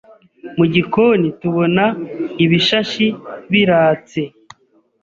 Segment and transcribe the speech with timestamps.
[0.57, 1.83] mu gikoni tubona
[2.43, 3.05] ibishashi
[3.51, 4.21] biratse